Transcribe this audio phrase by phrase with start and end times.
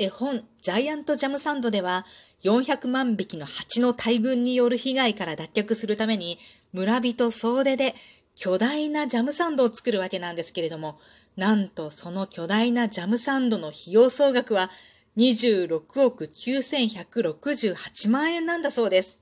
[0.00, 2.06] 絵本ジャイアントジャムサンドでは
[2.42, 6.38] 400万匹の蜂の大群による被害から脱却するために
[6.72, 7.94] 村人総出で
[8.34, 10.98] 巨大なジャムサンドを作るわけなんですけれども、
[11.36, 14.70] なんとその巨大なジャムサンドの費用総額は
[15.18, 19.18] 26億9168万円なんだそうです。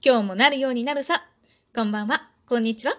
[0.00, 1.26] 今日もなるようになるさ。
[1.74, 2.27] こんばんは。
[2.48, 2.94] こんにちは。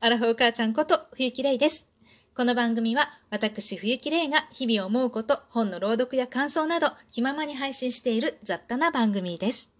[0.00, 1.86] アラフォー母ちゃんこと冬木玲です。
[2.34, 9.70] この番組は私冬木玲が日々思うこと、本の朗読や感想など気ままに配信している雑多な番組です。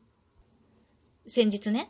[1.27, 1.89] 先日ね、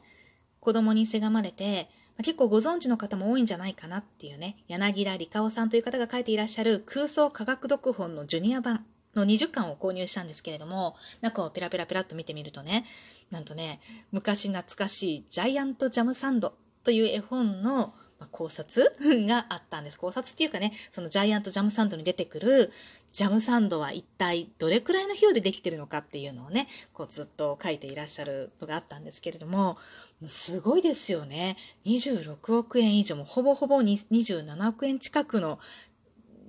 [0.61, 12.85] 子供にせがまれて、結構ご存知の方も多いんじゃないかなっていうね、柳楽理香夫さんという方が書いていらっしゃる空想科学読本のジュニア版の20巻を購入したんですけれども、中をペラペラペラっと見てみるとね、
[13.33, 13.81] なんとね、
[14.13, 16.55] 昔懐かしいジャイアントジャムサンド
[16.89, 17.93] という絵本の
[18.33, 18.97] 考察
[19.29, 19.99] があったんです。
[19.99, 22.73] 考察っていうかね、そのジャイアントジャムサンドに出てくる
[23.13, 29.77] ジャムサンドは一体どれくらいの費用でできてるのかっていうのをね、こうずっと書いていらっしゃるのがあったんですけれども、
[30.25, 31.59] すごいですよね。
[31.85, 35.59] 26億円以上もほぼほぼ27億円近くの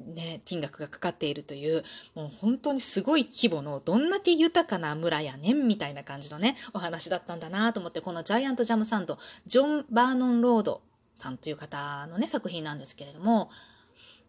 [0.07, 1.83] ね、金額がかかっているという、
[2.15, 10.81] もう本当にすごい規模の、どんだけ豊かな村やねんみたいな感じのね、お話だったんだなと思って、このジャイアントジャムサンド、ジョン・バーノン・ロード
[11.15, 13.49] さんという方のね、作品なんですけれども、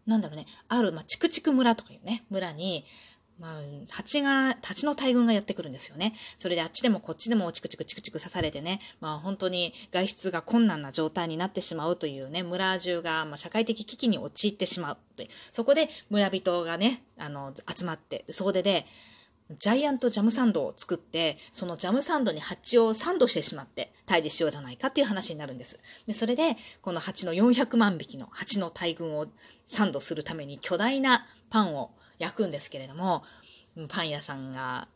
[0.05, 2.85] なんだろうね、ある、まあ、チクチク村とかいうね、村に、
[3.39, 6.13] まあ、蜂が、蜂の大群がやってくるんですよね。
[6.37, 15.29] それであっちでもこっちでもチクチクチクチク刺されてね、まあ本当に外出が困難な状態になってしまうというね、村中が、まあ、社会的危機に陥ってしまうという。
[15.49, 18.85] そこで村人がね、あの、集まって、総出で、
[19.59, 25.79] ジャイアントジャムサンドを作って、そのジャムサンドに蜂をサンドしてしまって退治しようじゃないかっていう話になるんです。
[26.07, 29.27] で、それで、この蜂の400万匹の蜂の大群を
[29.67, 31.91] サンドするために巨大なパンを
[32.21, 33.23] 焼くんですけれども、
[33.89, 34.87] パン屋さんが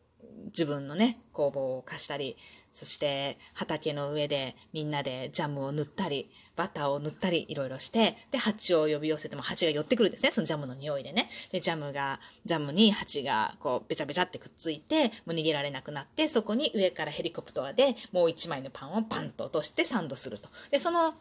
[0.46, 2.38] 自分のね、工房を貸したり、
[2.72, 11.30] そして畑の上でみんなでジャムを塗ったり、バターを塗ったり、いろいろして、で、蜂を呼び寄せても蜂が寄ってくるんですね、そのジャムの匂いでね。
[11.52, 20.50] で、ジャムが、ジャムに蜂がこう、べちゃべちゃってくっついて、もう逃げられなくなって、そこに上からヘリコプターでもう一枚のパンをパンと落としてサンドすると。
[20.69, 21.16] で、その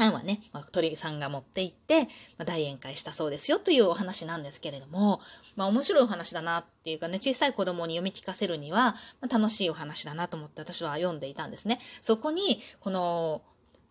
[0.00, 2.08] パンはね、まあ、鳥さんが持って行って、ま
[2.40, 5.20] あ、大宴会したそうですよというお話なんですけれども、
[5.56, 11.78] まあ面白いお話だなっていうかね、小さい子供に読み聞かせるには、まあ、楽しいお話だなと思って私は読んでいたんですね。
[12.00, 13.42] そこに、この、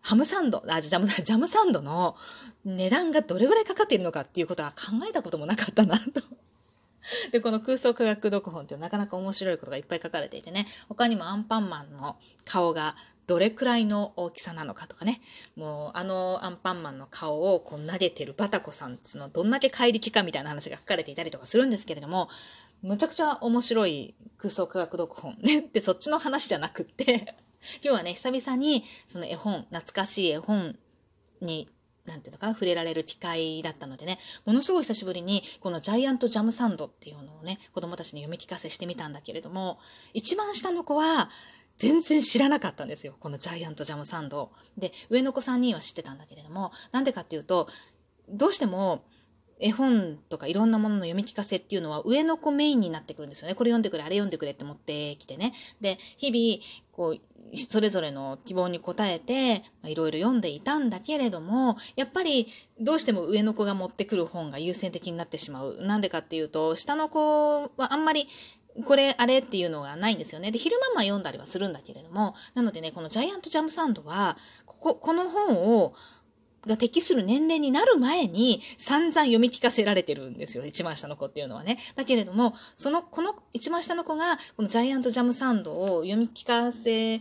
[0.02, 2.16] ハムサンド、あ、ジャム、ジャムサンドの
[2.64, 6.22] 値段がどれぐらいかかっているのかっていうことは考えたこともなかったなと。
[7.32, 12.96] で、この空想科学読本っていうなかなか面白いことがいっぱい書かれていてね、他にもアンパンマンの顔が
[13.26, 15.20] どれくらいの大きさなのかとかね、
[15.56, 22.28] もうあのアンパンマンの顔をこう投げてるバタコさんつのどんだけ怪力かみたいな話が書かれていたりとかするんですけれども、
[22.82, 27.36] むちゃくちゃ面白い空想科学読本ねでそっちの話じゃなくって
[27.80, 30.76] 今日はね、久々にその絵本、懐かしい絵本
[31.40, 31.68] に
[32.10, 39.78] なんていうのかな、触れられる機会だったのでね、ものすごい久しぶりに、このジャイアントジャムサンドっていうのをね、子供たちに読み聞かせしてみたんだけれども、
[40.12, 41.30] 一番下の子は、
[41.78, 43.16] 全然知らなかったんですよ。
[43.18, 44.52] このジャイアントジャムサンド。
[44.76, 47.68] で、上の子3人は知ってたんだけれども、なんでかっていうと、
[48.28, 49.02] どうしても、
[49.60, 53.54] 絵本とかいろんなものの読み聞かせっていうのは上の子メインになってくるんですよね。
[53.54, 55.52] これ読んでくれ、あれ読んでくれって持ってきてね。
[55.80, 57.20] で、日々、こう、
[57.56, 62.46] それぞれの希望に応えて、いろいろ読んでいたんだけれども、やっぱり
[62.80, 65.82] どうしても上の子が持ってくる本が優先的になってしまう。
[65.82, 68.28] なんでかっていうと、下の子はあんまり
[68.84, 70.50] これ、あれっていうのがないんですよね。
[70.50, 75.94] で、昼間ま読んだりはするんだけれども、なのでね、このジャイアントジャムサンドは、ここ、この本を、
[76.66, 80.64] が適する年齢になる前に散々読み聞かせられてるんですよ。
[80.64, 81.78] 一番下の子っていうのはね。
[81.96, 87.20] だけれども、その、この一番下の子が、このジャイアントジャムサンドを読み聞かせ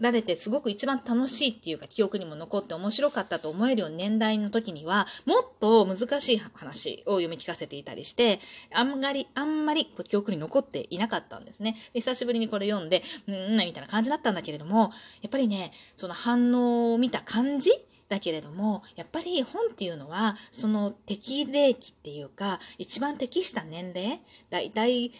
[0.00, 8.38] られてすごく一番楽しいっていうか記憶にも残って面白かったと思えるような年代の時にはもっと難しい話を読み聞かせていたりして
[8.72, 11.76] あんまりあんまり記憶に残っていなかったんですね。
[11.92, 17.72] で久しぶりにこれ読んでうんみたいな感じだったんだけれどもやっぱりねその反応を見た感じ
[18.08, 24.20] だけれども、やっぱり本っていうのは、その適齢期っていうか、一番適した年齢、
[24.50, 25.12] だいたい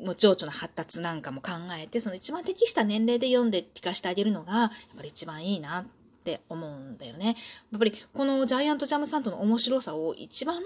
[0.00, 5.84] もう情緒の発達なんかも考えて、その一番適した年齢で読んで聞かせてあげるのが、やっぱり一番いいなっ
[6.24, 7.36] て思うんだよね。
[7.72, 10.60] やっぱりこのジャイアントジャムサンドの面白さを一番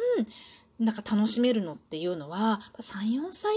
[0.78, 3.52] なんか楽しめるのっていうのは、3、4歳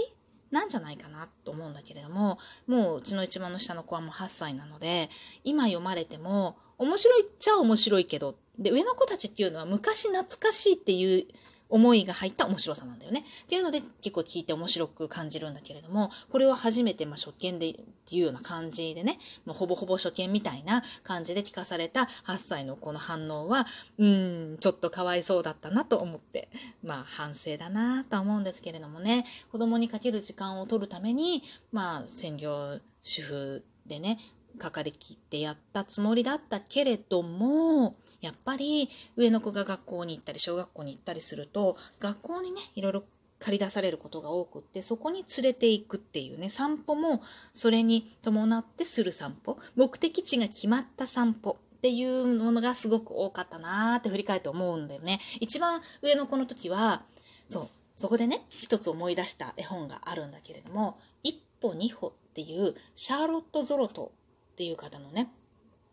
[0.50, 5.10] なんじゃないかなと思うんだけれども、もううちの一番の下の子はもう8歳なので、
[5.44, 11.26] 今読まれても面白いっちゃ面白いけど、で、上の子たちっていうのは昔懐かしいっていう
[11.68, 13.24] 思いが入った面白さなんだよね。
[13.44, 23.66] っていうので結構聞いて面白く感じるんだけれども、これは初めてまあ初見でっていうような感じでね、もうほぼほぼ初見みたいな感じで聞かされた8歳の子の反応は、
[23.98, 26.48] うーん、ちょっとかわいそうだったなと思って、
[26.82, 31.42] まあ反省だなとは思うんですけれどもね、子供にかける時間を取るために、
[31.72, 34.18] まあ専業主婦でね、
[34.58, 43.04] かかりきってやったつもりだったけれども、やっぱり上の子が学校に行ったり小学校に行ったりすると学校にねいろいろ
[43.38, 47.22] 借り出されることが多くってそこに連れていくっていうね散歩も
[47.52, 55.20] それに伴ってする散歩目的地が決まった散歩っていうものがすごく多かったなーって振り返って思うんだよね。
[55.38, 57.04] 一番上の子の時は
[57.48, 64.12] そうそこでね一つ思い出した絵本があるんだけれども「一歩二歩」っていうシャーロット・ゾロト
[64.52, 65.32] っていう方のね、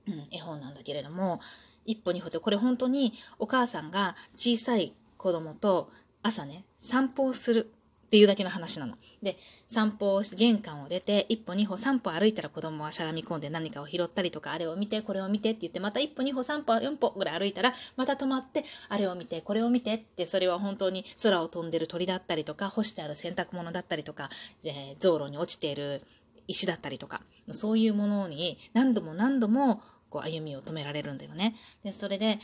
[0.07, 1.39] うん、絵本なんだけれども
[1.85, 5.89] 一歩二歩ってこれ本当にお母さんが小さい子供と
[6.21, 7.71] 朝ね散歩をする
[8.05, 8.95] っていうだけの話なの。
[9.23, 9.35] で、
[9.67, 24.29] 散歩をして、玄関を出て、一歩二歩三歩歩いたら子供はしゃがみ込んで何かを拾ったりとか、あれを見て、これを見てって言って、また一歩二歩三歩四歩ぐらい歩いたら、また止まって、あれを見て、これを見てって、それは本当に空を飛んでる鳥だったりとか、干してある洗濯物だったりとか、
[24.63, 26.01] えー、道路に落ちている
[26.47, 29.81] 石だったりとか、そういうものに何度も何度も
[30.15, 31.55] こう歩みを止められるんだよね。
[31.83, 32.39] で、それで、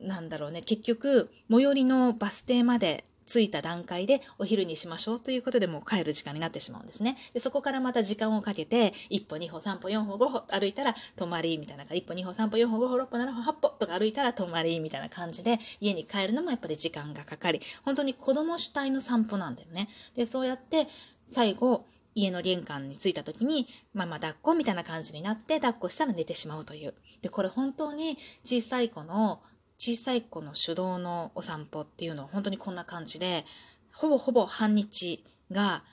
[0.00, 7.16] なんだろうね、結局、最寄りのバス停まで着いた段階でお昼にしましょうということでもう帰る時間になってしまうんですね。
[7.34, 19.88] で、そこからまた時間をかけて、1歩、2歩、3歩、4歩、5歩歩いたら泊まりみたいな、1歩、2歩、3歩、4歩、5歩、6歩、7歩、8歩とか歩いたら泊まりみたいな感じで、家に帰るのもやっぱり時間がかかり、本当に子供主体の散歩なんだよね。
[20.14, 20.86] で、そうやって
[21.26, 21.86] 最後、
[22.18, 26.94] 家の玄関に着いた時に、ママ抱っこみたいな感じになって抱っこしたら寝てしまうという。
[27.22, 29.40] で、これ本当に小さい子の、
[29.78, 33.44] 小さい子の手動のお散歩っていうのは本当にこんな感じで、
[33.92, 35.84] ほぼほぼ半日が、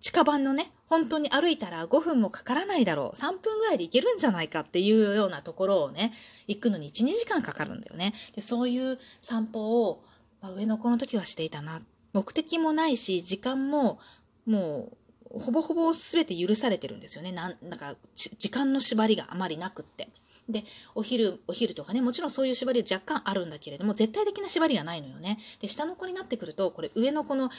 [0.00, 3.16] 近場のね、本当に歩いたら5分もかからないだろう。
[3.16, 6.12] 3分ぐらいで行けるんじゃないかっていうようなところをね、
[6.46, 8.12] 行くのに1、2時間かかるんだよね。
[8.36, 10.04] で、そういう散歩を、
[10.40, 11.80] まあ、上の子の時はしていたな。
[12.12, 13.98] 目的もないし、時間も
[14.46, 14.92] も
[15.32, 17.32] う、ほぼほぼ全て許されてるんですよね。
[17.32, 20.08] なん、なんか、時間の縛りがあまりなくって。
[20.48, 20.64] で、
[20.94, 25.38] お昼、お昼とかね、もちろんそういう縛りは若干あるんだけれども、絶対的な縛りがないのよね。
[25.60, 27.50] で、下の子になってくると、これ上の子の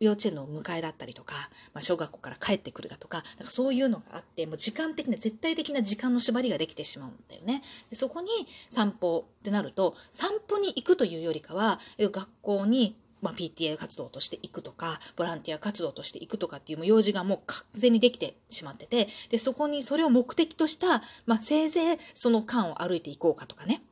[0.00, 1.34] 幼稚園の迎えだったりとか、
[1.72, 7.62] まあ、小学校から帰ってくるだとか、なんかそういうのがあって、もう時間的な、絶対的な時間の縛りができてしまうんだよね。
[7.90, 8.28] でそこに
[8.70, 23.82] 散歩ってなると、散歩に行くというよりかは、学校にまあ、PTA 活動として行くとか、ボランティア活動として行くとかっていうもう用事がもう完全にできてしまってて、で、そこにそれを目的とした、まあ、せいぜいその間を歩いていこうかとかね、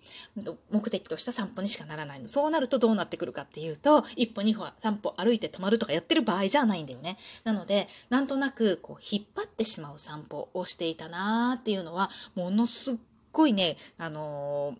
[0.71, 2.29] 目的とした散歩にしかならないの。
[2.29, 7.17] そうなるとどうなってくるかっていうと、一歩二歩散歩歩いて止まるとかやってる場合じゃないんだよね。
[7.45, 12.97] なので、なんとなくこう引っ張ってしまう散歩をしていたなーっていうのは、ものすっ
[13.33, 14.77] ごいね、あの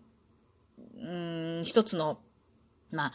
[0.97, 2.19] ー、うん、一つの、
[2.91, 3.13] まあ、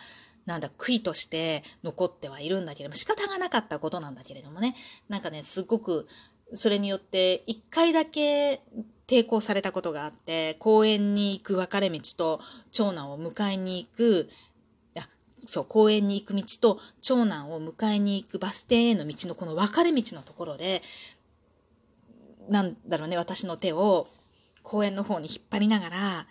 [0.49, 4.75] なんだ、悔いとして残ってはいるんだけれども、仕方がなかったことなんだけれどもね、
[5.11, 6.09] なんかね、すごく、
[6.55, 8.63] それによって一回だけ
[9.07, 12.41] 抵抗されたことがあって、公園に行く分かれ道と
[12.71, 14.31] 長男を迎えに行く、
[15.45, 20.81] そう、公園に行く道と長男を迎えに行くバス停への道のこの分かれ道のところで、
[22.49, 24.07] なんだろうね、私の手を
[24.63, 26.27] 公園の方に引っ張りながら、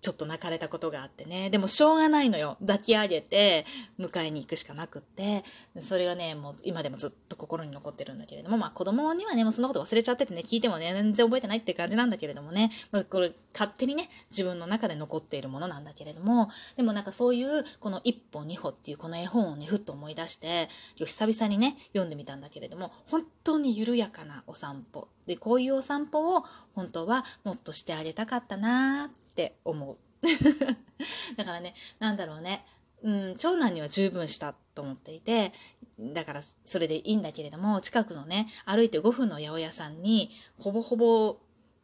[0.00, 1.50] ちょっと泣かれたことがあってね。
[1.50, 2.56] でもしょうがないのよ。
[2.60, 3.66] 抱き上げて、
[3.98, 5.44] 迎えに行くしかなくって。
[5.80, 12.70] それがね、もう今でもずっと心に残ってるんだけれども、まあ子供にはね、もうそんなこと忘れちゃっててね、聞いてもね、全然覚えてないって感じなんだけれどもね。
[12.92, 25.08] まあこれ勝手にね、自分の中で残っているものなんだけれども、でもなんかそういう、この一歩二歩っていうこの絵本をね、ふっと思い出して、久々にね、読んでみたんだけれども、本当に緩やかなお散歩。
[25.26, 29.96] で、こういうお散歩を本当はもっとしてあげたかったなーって思う。
[31.36, 32.64] だからね、なんだろうね。
[33.02, 35.52] うん、長男には十分したと思っていて、
[35.98, 41.38] だからそれでいいんだけれども、近くのね、歩いて5分の八百屋さんに、ほぼほぼ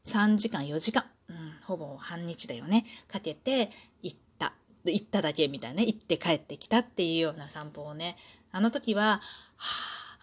[0.04, 3.70] 3時間、4時間、うん、ほぼ半日だよね、かけて
[4.02, 4.52] 行った。
[4.84, 8.16] 行っただけみたいなね、行って帰ってきたっていうような散歩をね、
[8.52, 9.20] あの時は、は
[9.56, 10.18] あ、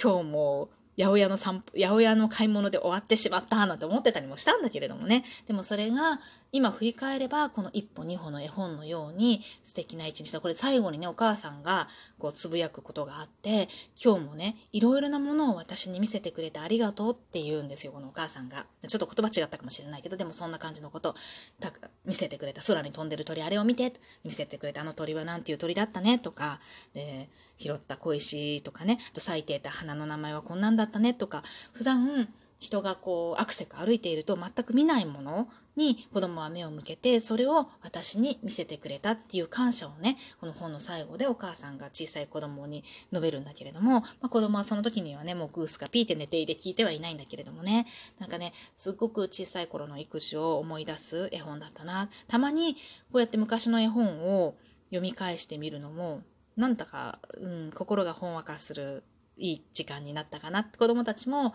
[0.00, 5.24] 今日も八百屋の散歩、八百屋の買い物で終わってしまったなんて思ってたりもしたんだけれどもね。
[5.46, 6.20] でもそれが
[6.54, 10.40] 今振り返れば、この一歩二歩の絵本のように素敵な一日だ。
[10.40, 11.88] これ最後にね、お母さんが
[12.20, 13.68] こうつぶやくことがあって、
[14.00, 18.66] 今日もね、いろいろなものを私に見せてくれてありがとうって言うんですよ、このお母さんが。
[18.86, 21.16] ちょっと言葉違ったかもしれないけど、でもそんな感じのこと、
[21.58, 21.72] た
[22.04, 22.62] 見せてくれた。
[22.62, 23.92] 空に飛んでる鳥、あれを見て、
[24.22, 24.82] 見せてくれた。
[24.82, 26.60] あの鳥はなんていう鳥だったね、とか、
[26.94, 31.42] で、拾った小石とかね、と咲いていた花の名前はこんなんだったね、とか、
[31.72, 32.28] 普段、
[32.60, 47.86] 人がこうアクセク歩いていると全く見ないものに子供は目を向けてそれを私に見せてくれたっていう感謝をねこの本の最後でお母さんが小さい子供に述べるんだけれども、まあ、子供はその時にはねもうグースがピーって寝ていて聞いてはいないんだけれどもね。
[48.18, 52.08] なんかねすっごく小さい頃の育児を思い出す絵本だったな。
[52.28, 52.80] たまにこ
[53.14, 54.54] うやって昔の絵本を
[54.90, 56.22] 読み返してみるのも
[56.56, 59.02] なんだか、うん、心がほんわかする
[59.36, 61.54] いい時間になったかな子供たちも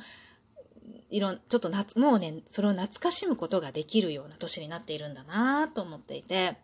[1.10, 6.58] いろん、ちょっと夏、もうね、それを懐かしむことができるような年になっているんだなと思っていて、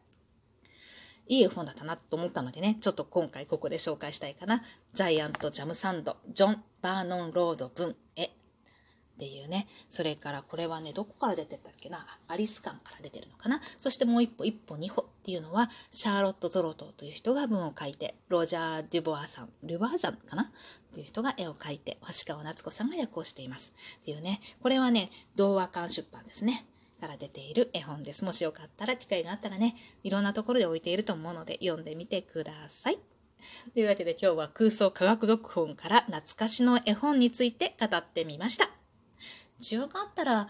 [1.28, 4.64] いい絵本だったなと思ったのでね、ちょっと今回ここで紹介したいかな。
[4.94, 8.30] ジャイアントジャムサンド、ジョン・バーノン・ロード文、絵っ
[9.18, 13.60] ていうね、それからこれはね、どこから出てったっけな、アリス館から出てるのかな？
[13.80, 20.44] そしてもう一歩、一歩、二歩っていうのは、シャーロット・ゾロトという人が文を書いて、ロジャー・デュボアさん、ルバーザンかな？
[20.44, 20.48] っ
[20.94, 23.74] ていう人が絵を描いて、星川夏子さんが訳をしています。
[24.02, 26.68] っていうね、これはね、童話館出版ですね。
[27.02, 28.24] から出ている絵本です。
[28.24, 33.00] もしよかったら、機会があったらね、いろんなところで置いていると思うので、読んでみてください。
[33.74, 38.70] というわけで今日は空想科学読本から懐かしの絵本について語ってみました。
[39.60, 40.48] 需要があったら、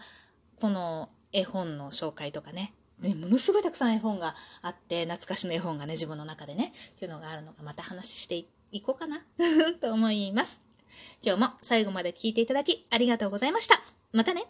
[0.60, 9.22] この絵本の紹介とかね、ね、ものすごいたくさん絵本があって、懐かしの絵本がね、自分の中でね、っていうのがあるのがまた話していこうかな
[9.80, 10.62] と思います。
[11.22, 13.80] 今日も最後まで聞いていただきありがとうございました。
[14.12, 14.44] またね